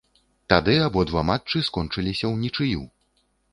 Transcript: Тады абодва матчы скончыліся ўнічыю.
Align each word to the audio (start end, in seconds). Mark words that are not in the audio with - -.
Тады 0.53 0.77
абодва 0.85 1.23
матчы 1.29 1.63
скончыліся 1.69 2.33
ўнічыю. 2.35 2.83